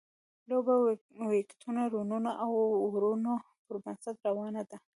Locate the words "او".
2.43-2.49